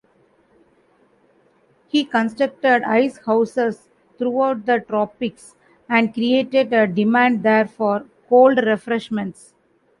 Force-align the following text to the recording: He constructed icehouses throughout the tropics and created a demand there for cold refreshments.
He 1.89 2.03
constructed 2.05 2.81
icehouses 2.81 3.87
throughout 4.17 4.65
the 4.65 4.79
tropics 4.79 5.53
and 5.87 6.11
created 6.11 6.73
a 6.73 6.87
demand 6.87 7.43
there 7.43 7.67
for 7.67 8.07
cold 8.27 8.57
refreshments. 8.65 9.53